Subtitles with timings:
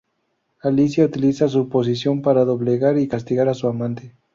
[0.63, 4.15] Alicia utiliza su posición para doblegar y castigar a su amante.